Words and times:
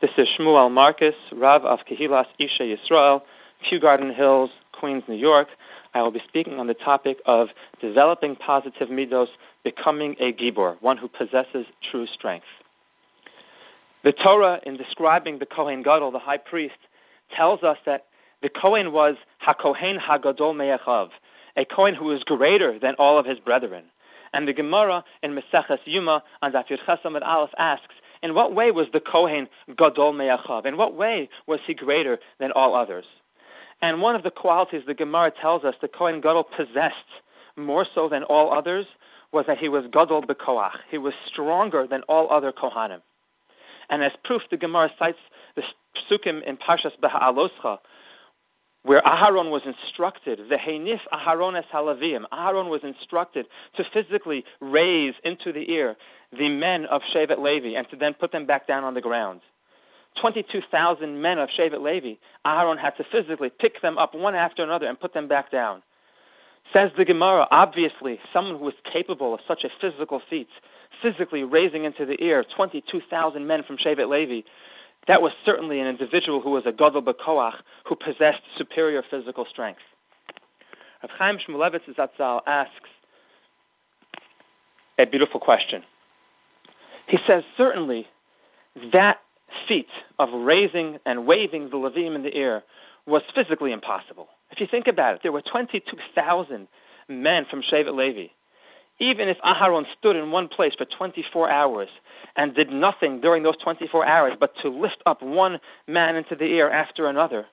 This 0.00 0.10
is 0.16 0.28
Shmuel 0.38 0.70
Marcus, 0.70 1.16
Rav 1.32 1.64
of 1.64 1.80
Kehilas 1.80 2.26
Isha 2.38 2.62
Yisrael, 2.62 3.20
Kew 3.68 3.80
Garden 3.80 4.14
Hills, 4.14 4.50
Queens, 4.70 5.02
New 5.08 5.16
York. 5.16 5.48
I 5.92 6.02
will 6.02 6.12
be 6.12 6.22
speaking 6.28 6.60
on 6.60 6.68
the 6.68 6.74
topic 6.74 7.18
of 7.26 7.48
developing 7.80 8.36
positive 8.36 8.90
midos, 8.90 9.26
becoming 9.64 10.14
a 10.20 10.32
gibor, 10.32 10.76
one 10.80 10.98
who 10.98 11.08
possesses 11.08 11.66
true 11.90 12.06
strength. 12.06 12.46
The 14.04 14.12
Torah, 14.12 14.60
in 14.64 14.76
describing 14.76 15.40
the 15.40 15.46
Kohen 15.46 15.82
Gadol, 15.82 16.12
the 16.12 16.20
high 16.20 16.38
priest, 16.38 16.78
tells 17.34 17.64
us 17.64 17.78
that 17.84 18.04
the 18.40 18.50
Kohen 18.50 18.92
was 18.92 19.16
HaKohen 19.44 19.98
HaGadol 19.98 20.56
Me'echav, 20.56 21.08
a 21.56 21.64
Kohen 21.64 21.96
who 21.96 22.04
was 22.04 22.22
greater 22.22 22.78
than 22.78 22.94
all 23.00 23.18
of 23.18 23.26
his 23.26 23.40
brethren. 23.40 23.82
And 24.32 24.46
the 24.46 24.52
Gemara 24.52 25.02
in 25.24 25.34
Meseches 25.34 25.80
Yuma 25.86 26.22
on 26.40 26.52
Daf 26.52 26.68
Yud 26.68 27.22
Aleph 27.26 27.50
asks, 27.58 27.94
in 28.22 28.34
what 28.34 28.54
way 28.54 28.70
was 28.70 28.86
the 28.92 29.00
Kohen 29.00 29.48
Gadol 29.76 30.12
Me'achav? 30.12 30.66
In 30.66 30.76
what 30.76 30.94
way 30.94 31.28
was 31.46 31.60
he 31.66 31.74
greater 31.74 32.18
than 32.38 32.52
all 32.52 32.74
others? 32.74 33.04
And 33.80 34.02
one 34.02 34.16
of 34.16 34.22
the 34.22 34.30
qualities 34.30 34.82
the 34.86 34.94
Gemara 34.94 35.32
tells 35.40 35.64
us 35.64 35.74
the 35.80 35.88
Kohen 35.88 36.20
Gadol 36.20 36.44
possessed 36.44 36.96
more 37.56 37.86
so 37.94 38.08
than 38.08 38.24
all 38.24 38.52
others 38.52 38.86
was 39.32 39.46
that 39.46 39.58
he 39.58 39.68
was 39.68 39.84
Gadol 39.92 40.22
Bekoach. 40.22 40.78
He 40.90 40.98
was 40.98 41.14
stronger 41.26 41.86
than 41.86 42.02
all 42.02 42.30
other 42.30 42.52
Kohanim. 42.52 43.02
And 43.90 44.02
as 44.02 44.12
proof, 44.24 44.42
the 44.50 44.56
Gemara 44.56 44.90
cites 44.98 45.18
the 45.54 45.62
Psukim 46.10 46.42
in 46.42 46.56
Parshas 46.56 46.92
Beha'aloscha, 47.02 47.78
where 48.82 49.02
Aharon 49.02 49.50
was 49.50 49.62
instructed, 49.66 50.40
the 50.48 50.56
Heinif 50.56 51.00
Aharon 51.12 51.58
es 51.58 51.64
HaLeviim, 51.72 52.24
Aharon 52.32 52.70
was 52.70 52.80
instructed 52.84 53.46
to 53.76 53.84
physically 53.92 54.44
raise 54.60 55.14
into 55.24 55.52
the 55.52 55.70
ear 55.70 55.96
the 56.36 56.48
men 56.48 56.86
of 56.86 57.02
Shevet 57.14 57.38
Levi 57.38 57.76
and 57.76 57.88
to 57.90 57.96
then 57.96 58.14
put 58.14 58.32
them 58.32 58.46
back 58.46 58.66
down 58.66 58.84
on 58.84 58.94
the 58.94 59.00
ground. 59.00 59.40
22,000 60.20 61.20
men 61.20 61.38
of 61.38 61.48
Shevet 61.50 61.82
Levi, 61.82 62.14
Aharon 62.46 62.78
had 62.78 62.96
to 62.96 63.04
physically 63.10 63.50
pick 63.50 63.80
them 63.82 63.98
up 63.98 64.14
one 64.14 64.34
after 64.34 64.62
another 64.62 64.86
and 64.86 64.98
put 64.98 65.14
them 65.14 65.28
back 65.28 65.50
down. 65.50 65.82
Says 66.72 66.90
the 66.96 67.04
Gemara, 67.04 67.46
obviously, 67.50 68.18
someone 68.32 68.58
who 68.58 68.64
was 68.64 68.74
capable 68.90 69.34
of 69.34 69.40
such 69.48 69.64
a 69.64 69.70
physical 69.80 70.20
feat, 70.28 70.48
physically 71.00 71.44
raising 71.44 71.84
into 71.84 72.04
the 72.04 72.22
ear 72.22 72.44
22,000 72.56 73.46
men 73.46 73.62
from 73.62 73.78
Shevet 73.78 74.08
Levi, 74.08 74.46
that 75.06 75.22
was 75.22 75.32
certainly 75.44 75.80
an 75.80 75.86
individual 75.86 76.40
who 76.40 76.50
was 76.50 76.64
a 76.66 76.72
Gadol 76.72 77.02
B'Koach, 77.02 77.54
who 77.86 77.96
possessed 77.96 78.42
superior 78.56 79.02
physical 79.10 79.46
strength. 79.48 79.80
Rav 81.02 81.10
Chaim 81.18 81.38
Shmulevitz 81.38 81.94
Zatzal 81.96 82.40
asks 82.46 82.90
a 84.98 85.06
beautiful 85.06 85.40
question. 85.40 85.82
He 87.06 87.18
says, 87.26 87.44
certainly, 87.56 88.06
that 88.92 89.18
feat 89.66 89.88
of 90.18 90.28
raising 90.32 90.98
and 91.06 91.26
waving 91.26 91.70
the 91.70 91.76
Levim 91.76 92.14
in 92.14 92.22
the 92.22 92.34
air 92.34 92.64
was 93.06 93.22
physically 93.34 93.72
impossible. 93.72 94.28
If 94.50 94.60
you 94.60 94.66
think 94.66 94.86
about 94.86 95.14
it, 95.14 95.20
there 95.22 95.32
were 95.32 95.42
22,000 95.42 96.68
men 97.08 97.46
from 97.48 97.62
Shevet 97.62 97.94
Levi. 97.94 98.28
Even 99.00 99.28
if 99.28 99.38
Aharon 99.38 99.84
stood 99.98 100.16
in 100.16 100.30
one 100.30 100.48
place 100.48 100.74
for 100.76 100.84
24 100.84 101.48
hours 101.48 101.88
and 102.36 102.54
did 102.54 102.70
nothing 102.70 103.20
during 103.20 103.42
those 103.42 103.56
24 103.62 104.04
hours 104.04 104.32
but 104.38 104.54
to 104.62 104.68
lift 104.68 105.02
up 105.06 105.22
one 105.22 105.60
man 105.86 106.16
into 106.16 106.34
the 106.34 106.46
air 106.58 106.70
after 106.70 107.06
another, 107.06 107.46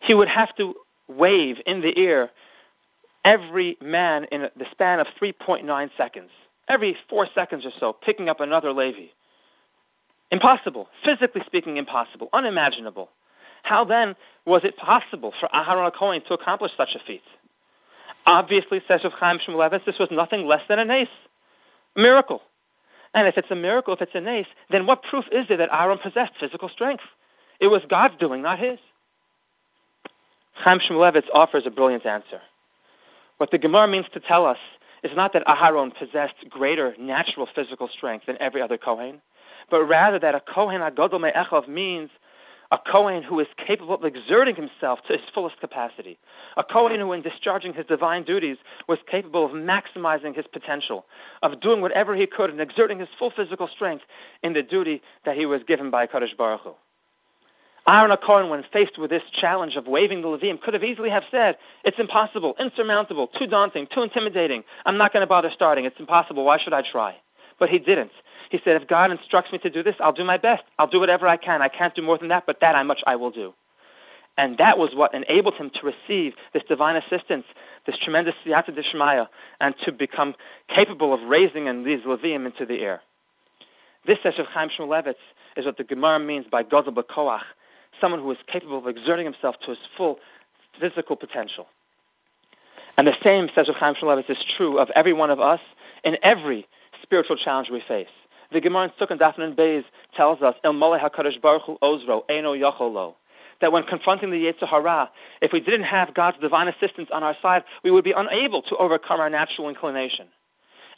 he 0.00 0.14
would 0.14 0.28
have 0.28 0.54
to 0.56 0.74
wave 1.06 1.56
in 1.66 1.82
the 1.82 1.96
air 1.98 2.30
every 3.24 3.76
man 3.82 4.24
in 4.32 4.48
the 4.56 4.66
span 4.72 5.00
of 5.00 5.06
3.9 5.20 5.90
seconds 5.96 6.30
every 6.68 6.96
four 7.08 7.26
seconds 7.34 7.64
or 7.64 7.72
so, 7.80 7.92
picking 7.92 8.28
up 8.28 8.40
another 8.40 8.72
Levi. 8.72 9.06
Impossible. 10.30 10.88
Physically 11.04 11.42
speaking, 11.46 11.78
impossible. 11.78 12.28
Unimaginable. 12.32 13.08
How 13.62 13.84
then 13.84 14.14
was 14.46 14.62
it 14.64 14.76
possible 14.76 15.32
for 15.40 15.48
Aharon 15.48 15.92
Cohen 15.94 16.22
to 16.28 16.34
accomplish 16.34 16.72
such 16.76 16.94
a 16.94 16.98
feat? 17.06 17.22
Obviously, 18.28 18.82
says 18.86 19.00
Rav 19.04 19.14
Chaim 19.14 19.38
Shmulevitz, 19.38 19.86
this 19.86 19.98
was 19.98 20.10
nothing 20.12 20.46
less 20.46 20.60
than 20.68 20.78
a 20.78 20.84
nace, 20.84 21.08
a 21.96 22.00
miracle. 22.00 22.42
And 23.14 23.26
if 23.26 23.38
it's 23.38 23.50
a 23.50 23.54
miracle, 23.54 23.94
if 23.94 24.02
it's 24.02 24.14
a 24.14 24.20
nace, 24.20 24.46
then 24.70 24.86
what 24.86 25.02
proof 25.02 25.24
is 25.32 25.48
there 25.48 25.56
that 25.56 25.70
Aaron 25.72 25.96
possessed 25.96 26.34
physical 26.38 26.68
strength? 26.68 27.02
It 27.58 27.68
was 27.68 27.80
God's 27.88 28.18
doing, 28.20 28.42
not 28.42 28.58
his. 28.58 28.78
Chaim 30.52 30.78
Shmulevitz 30.78 31.24
offers 31.32 31.62
a 31.64 31.70
brilliant 31.70 32.04
answer. 32.04 32.42
What 33.38 33.50
the 33.50 33.56
Gemara 33.56 33.88
means 33.88 34.04
to 34.12 34.20
tell 34.20 34.44
us 34.44 34.58
is 35.02 35.12
not 35.16 35.32
that 35.32 35.46
Aharon 35.46 35.96
possessed 35.96 36.34
greater 36.50 36.94
natural 36.98 37.48
physical 37.54 37.88
strength 37.88 38.26
than 38.26 38.36
every 38.40 38.60
other 38.60 38.76
Kohen, 38.76 39.22
but 39.70 39.84
rather 39.84 40.18
that 40.18 40.34
a 40.34 40.40
Kohen 40.40 40.82
HaGadol 40.82 41.18
Me'echav 41.18 41.66
means 41.66 42.10
a 42.70 42.78
Kohen 42.78 43.22
who 43.22 43.40
is 43.40 43.46
capable 43.66 43.94
of 43.94 44.04
exerting 44.04 44.54
himself 44.54 45.00
to 45.06 45.14
his 45.14 45.22
fullest 45.32 45.58
capacity. 45.58 46.18
A 46.56 46.64
Kohen 46.64 47.00
who, 47.00 47.12
in 47.12 47.22
discharging 47.22 47.72
his 47.72 47.86
divine 47.86 48.24
duties, 48.24 48.58
was 48.86 48.98
capable 49.10 49.46
of 49.46 49.52
maximizing 49.52 50.36
his 50.36 50.46
potential, 50.52 51.06
of 51.42 51.60
doing 51.60 51.80
whatever 51.80 52.14
he 52.14 52.26
could 52.26 52.50
and 52.50 52.60
exerting 52.60 52.98
his 52.98 53.08
full 53.18 53.30
physical 53.30 53.68
strength 53.68 54.04
in 54.42 54.52
the 54.52 54.62
duty 54.62 55.00
that 55.24 55.36
he 55.36 55.46
was 55.46 55.62
given 55.66 55.90
by 55.90 56.06
Kadosh 56.06 56.36
Baruch 56.36 56.60
Hu. 56.60 56.74
Aaron 57.86 58.14
Cohen, 58.18 58.50
when 58.50 58.62
faced 58.70 58.98
with 58.98 59.08
this 59.08 59.22
challenge 59.40 59.76
of 59.76 59.86
waving 59.86 60.20
the 60.20 60.28
Levim, 60.28 60.60
could 60.60 60.74
have 60.74 60.84
easily 60.84 61.08
have 61.08 61.24
said, 61.30 61.56
"It's 61.84 61.98
impossible, 61.98 62.54
insurmountable, 62.58 63.28
too 63.28 63.46
daunting, 63.46 63.86
too 63.86 64.02
intimidating. 64.02 64.62
I'm 64.84 64.98
not 64.98 65.14
going 65.14 65.22
to 65.22 65.26
bother 65.26 65.50
starting. 65.50 65.86
It's 65.86 65.98
impossible. 65.98 66.44
Why 66.44 66.58
should 66.58 66.74
I 66.74 66.82
try?" 66.82 67.16
But 67.58 67.68
he 67.70 67.78
didn't. 67.78 68.12
He 68.50 68.60
said, 68.64 68.80
"If 68.80 68.88
God 68.88 69.10
instructs 69.10 69.52
me 69.52 69.58
to 69.58 69.70
do 69.70 69.82
this, 69.82 69.96
I'll 70.00 70.12
do 70.12 70.24
my 70.24 70.36
best. 70.36 70.62
I'll 70.78 70.86
do 70.86 71.00
whatever 71.00 71.26
I 71.26 71.36
can. 71.36 71.60
I 71.60 71.68
can't 71.68 71.94
do 71.94 72.02
more 72.02 72.18
than 72.18 72.28
that, 72.28 72.44
but 72.46 72.60
that 72.60 72.74
I 72.74 72.82
much 72.82 73.02
I 73.06 73.16
will 73.16 73.30
do." 73.30 73.54
And 74.36 74.56
that 74.58 74.78
was 74.78 74.94
what 74.94 75.12
enabled 75.14 75.54
him 75.54 75.68
to 75.70 75.80
receive 75.84 76.34
this 76.52 76.62
divine 76.68 76.94
assistance, 76.94 77.44
this 77.86 77.98
tremendous 77.98 78.36
siyata 78.46 78.70
dishmaya, 78.70 79.26
and 79.60 79.74
to 79.84 79.90
become 79.90 80.36
capable 80.68 81.12
of 81.12 81.20
raising 81.24 81.66
and 81.66 81.84
these 81.84 82.02
Levim 82.02 82.46
into 82.46 82.64
the 82.64 82.80
air. 82.80 83.02
This, 84.06 84.18
says 84.22 84.34
Chaim 84.36 84.70
Shmulevitz, 84.70 85.16
is 85.56 85.66
what 85.66 85.76
the 85.76 85.82
Gemara 85.82 86.20
means 86.20 86.46
by 86.46 86.62
Gadol 86.62 86.92
B'Koach, 86.92 87.42
someone 88.00 88.20
who 88.20 88.30
is 88.30 88.38
capable 88.46 88.78
of 88.78 88.86
exerting 88.86 89.24
himself 89.24 89.58
to 89.64 89.70
his 89.70 89.78
full 89.96 90.20
physical 90.78 91.16
potential. 91.16 91.66
And 92.96 93.08
the 93.08 93.16
same, 93.24 93.50
says 93.56 93.68
Chaim 93.68 93.96
Shmulevitz, 93.96 94.30
is 94.30 94.38
true 94.56 94.78
of 94.78 94.88
every 94.94 95.12
one 95.12 95.30
of 95.30 95.40
us 95.40 95.60
in 96.04 96.16
every 96.22 96.68
spiritual 97.08 97.36
challenge 97.36 97.70
we 97.70 97.82
face. 97.88 98.06
The 98.52 98.60
Gemara 98.60 98.84
in 98.84 98.90
Sukkot 98.90 99.18
Daf 99.18 99.38
Nun 99.38 99.56
Beis 99.56 99.84
tells 100.14 100.42
us, 100.42 100.54
Ilmalei 100.62 101.00
HaKadosh 101.00 101.40
Baruch 101.40 101.62
Hu 101.62 101.78
Ozro, 101.82 102.22
Eno 102.28 102.54
Yacholo, 102.54 103.14
that 103.62 103.72
when 103.72 103.82
confronting 103.84 104.30
the 104.30 104.36
Yetzer 104.36 104.68
Hara, 104.68 105.10
if 105.40 105.52
we 105.52 105.60
didn't 105.60 105.84
have 105.84 106.14
God's 106.14 106.38
divine 106.38 106.68
assistance 106.68 107.08
on 107.12 107.22
our 107.22 107.34
side, 107.40 107.64
we 107.82 107.90
would 107.90 108.04
be 108.04 108.12
unable 108.12 108.60
to 108.62 108.76
overcome 108.76 109.20
our 109.20 109.30
natural 109.30 109.70
inclination. 109.70 110.26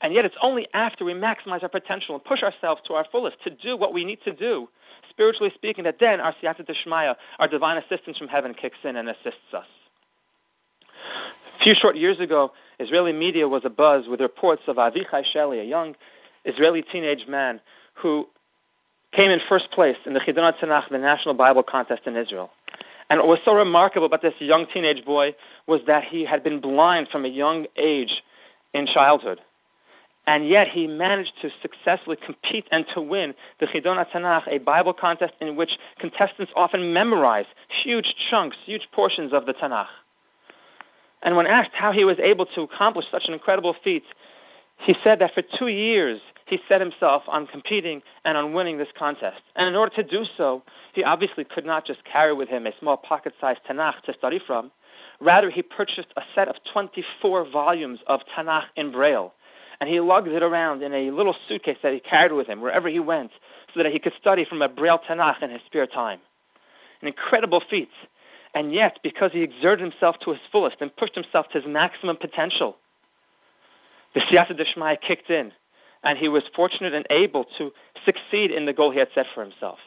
And 0.02 0.12
yet 0.12 0.24
it's 0.24 0.34
only 0.42 0.66
after 0.74 1.04
we 1.04 1.12
maximize 1.12 1.62
our 1.62 1.68
potential 1.68 2.16
and 2.16 2.24
push 2.24 2.42
ourselves 2.42 2.80
to 2.86 2.94
our 2.94 3.06
fullest 3.12 3.36
to 3.44 3.50
do 3.50 3.76
what 3.76 3.92
we 3.92 4.04
need 4.04 4.18
to 4.24 4.32
do 4.32 4.68
spiritually 5.10 5.52
speaking, 5.54 5.84
that 5.84 5.96
then 6.00 6.20
our 6.20 6.34
siyata 6.42 6.68
deshmaya, 6.68 7.14
our 7.38 7.48
divine 7.48 7.78
assistance 7.78 8.18
from 8.18 8.28
heaven, 8.28 8.54
kicks 8.54 8.78
in 8.84 8.96
and 8.96 9.08
assists 9.08 9.54
us. 9.54 9.66
A 11.60 11.62
few 11.62 11.74
short 11.74 11.94
years 11.94 12.18
ago, 12.20 12.52
Israeli 12.78 13.12
media 13.12 13.46
was 13.46 13.64
abuzz 13.64 14.08
with 14.08 14.22
reports 14.22 14.62
of 14.66 14.76
Avichai 14.76 15.22
Sheli, 15.34 15.60
a 15.60 15.64
young 15.64 15.94
Israeli 16.46 16.80
teenage 16.80 17.26
man 17.28 17.60
who 17.96 18.26
came 19.12 19.30
in 19.30 19.40
first 19.46 19.70
place 19.72 19.96
in 20.06 20.14
the 20.14 20.20
Chidon 20.20 20.58
Tanakh, 20.58 20.88
the 20.88 20.96
National 20.96 21.34
Bible 21.34 21.62
Contest 21.62 22.02
in 22.06 22.16
Israel. 22.16 22.48
And 23.10 23.18
what 23.18 23.28
was 23.28 23.38
so 23.44 23.54
remarkable 23.54 24.06
about 24.06 24.22
this 24.22 24.32
young 24.38 24.68
teenage 24.72 25.04
boy 25.04 25.34
was 25.66 25.82
that 25.86 26.04
he 26.04 26.24
had 26.24 26.42
been 26.42 26.60
blind 26.60 27.08
from 27.12 27.26
a 27.26 27.28
young 27.28 27.66
age 27.76 28.22
in 28.72 28.86
childhood 28.86 29.38
and 30.26 30.48
yet 30.48 30.68
he 30.68 30.86
managed 30.86 31.32
to 31.42 31.50
successfully 31.60 32.16
compete 32.24 32.64
and 32.70 32.86
to 32.94 33.02
win 33.02 33.34
the 33.58 33.66
Chidon 33.66 34.02
Tanakh, 34.10 34.48
a 34.48 34.58
Bible 34.58 34.94
contest 34.94 35.34
in 35.40 35.56
which 35.56 35.72
contestants 35.98 36.52
often 36.56 36.94
memorize 36.94 37.46
huge 37.82 38.14
chunks, 38.30 38.56
huge 38.64 38.88
portions 38.92 39.32
of 39.32 39.44
the 39.44 39.52
Tanakh. 39.52 39.88
And 41.22 41.36
when 41.36 41.46
asked 41.46 41.72
how 41.72 41.92
he 41.92 42.04
was 42.04 42.18
able 42.18 42.46
to 42.46 42.62
accomplish 42.62 43.06
such 43.10 43.24
an 43.26 43.34
incredible 43.34 43.76
feat, 43.84 44.04
he 44.78 44.94
said 45.04 45.18
that 45.18 45.34
for 45.34 45.42
two 45.58 45.68
years 45.68 46.20
he 46.46 46.58
set 46.68 46.80
himself 46.80 47.22
on 47.28 47.46
competing 47.46 48.02
and 48.24 48.36
on 48.36 48.54
winning 48.54 48.78
this 48.78 48.88
contest. 48.98 49.42
And 49.54 49.68
in 49.68 49.76
order 49.76 49.94
to 49.96 50.02
do 50.02 50.24
so, 50.36 50.62
he 50.94 51.04
obviously 51.04 51.44
could 51.44 51.66
not 51.66 51.86
just 51.86 52.00
carry 52.04 52.32
with 52.32 52.48
him 52.48 52.66
a 52.66 52.72
small 52.80 52.96
pocket-sized 52.96 53.60
Tanakh 53.68 54.02
to 54.04 54.14
study 54.14 54.40
from. 54.44 54.72
Rather, 55.20 55.50
he 55.50 55.62
purchased 55.62 56.08
a 56.16 56.22
set 56.34 56.48
of 56.48 56.56
24 56.72 57.50
volumes 57.50 58.00
of 58.06 58.20
Tanakh 58.34 58.66
in 58.76 58.90
Braille 58.90 59.32
and 59.80 59.88
he 59.88 59.98
lugged 59.98 60.28
it 60.28 60.42
around 60.42 60.82
in 60.82 60.92
a 60.92 61.10
little 61.10 61.34
suitcase 61.48 61.78
that 61.82 61.94
he 61.94 62.00
carried 62.00 62.32
with 62.32 62.46
him 62.46 62.60
wherever 62.60 62.88
he 62.88 63.00
went 63.00 63.30
so 63.74 63.82
that 63.82 63.90
he 63.90 63.98
could 63.98 64.12
study 64.20 64.44
from 64.44 64.60
a 64.60 64.68
Braille 64.68 65.00
Tanakh 65.08 65.42
in 65.42 65.50
his 65.50 65.60
spare 65.66 65.86
time. 65.86 66.20
An 67.00 67.08
incredible 67.08 67.62
feat. 67.70 67.88
And 68.54 68.74
yet, 68.74 68.98
because 69.02 69.30
he 69.32 69.42
exerted 69.42 69.80
himself 69.80 70.16
to 70.24 70.30
his 70.30 70.40
fullest 70.50 70.76
and 70.80 70.94
pushed 70.96 71.14
himself 71.14 71.46
to 71.52 71.60
his 71.60 71.68
maximum 71.68 72.16
potential, 72.16 72.76
the 74.14 74.20
Siyata 74.20 74.58
Deshmaya 74.58 75.00
kicked 75.00 75.30
in, 75.30 75.52
and 76.02 76.18
he 76.18 76.28
was 76.28 76.42
fortunate 76.56 76.94
and 76.94 77.06
able 77.10 77.44
to 77.58 77.72
succeed 78.04 78.50
in 78.50 78.66
the 78.66 78.72
goal 78.72 78.90
he 78.90 78.98
had 78.98 79.08
set 79.14 79.26
for 79.34 79.44
himself. 79.44 79.78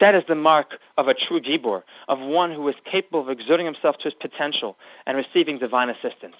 That 0.00 0.14
is 0.14 0.24
the 0.28 0.34
mark 0.34 0.78
of 0.96 1.08
a 1.08 1.14
true 1.14 1.40
Gibor, 1.40 1.82
of 2.08 2.18
one 2.18 2.52
who 2.52 2.66
is 2.68 2.74
capable 2.90 3.20
of 3.20 3.28
exerting 3.28 3.66
himself 3.66 3.96
to 3.98 4.04
his 4.04 4.14
potential 4.14 4.76
and 5.06 5.16
receiving 5.16 5.58
divine 5.58 5.90
assistance. 5.90 6.36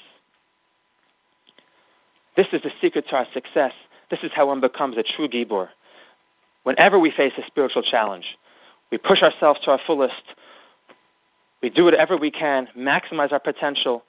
This 2.37 2.47
is 2.53 2.63
the 2.63 2.73
secret 2.81 3.07
to 3.11 3.17
our 3.17 3.27
success. 3.35 3.73
This 4.11 4.21
is 4.23 4.31
how 4.35 4.47
one 4.47 4.61
becomes 4.61 4.97
a 4.97 5.03
true 5.03 5.29
Gibor. 5.29 5.69
Whenever 6.63 6.99
we 6.99 7.11
face 7.11 7.33
a 7.39 7.47
spiritual 7.47 7.83
challenge, 7.83 8.25
we 8.91 8.99
push 8.99 9.23
ourselves 9.23 9.61
to 9.65 9.71
our 9.73 9.81
fullest, 9.87 10.15
we 11.62 11.71
do 11.71 11.85
whatever 11.85 12.17
we 12.17 12.31
can, 12.31 12.69
maximize 12.77 13.33
our 13.33 13.41
potential, 13.41 14.03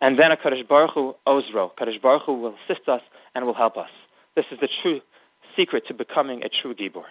and 0.00 0.18
then 0.18 0.32
a 0.32 0.36
Kadosh 0.36 0.66
Baruch 0.66 0.92
Hu 0.94 1.14
Ozro. 1.26 1.70
Kadosh 1.76 2.00
Baruch 2.00 2.22
Hu 2.22 2.34
will 2.34 2.54
assist 2.64 2.88
us 2.88 3.02
and 3.34 3.46
will 3.46 3.54
help 3.54 3.76
us. 3.76 3.90
This 4.34 4.46
is 4.50 4.58
the 4.60 4.68
true 4.82 5.00
secret 5.56 5.86
to 5.88 5.94
becoming 5.94 6.42
a 6.44 6.48
true 6.48 6.74
Gibor. 6.74 7.04